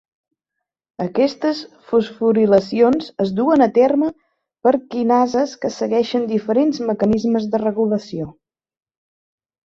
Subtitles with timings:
[1.03, 4.09] Aquestes fosforilacions es duen a terme
[4.67, 8.31] per quinases que segueixen diferents mecanismes de regulació.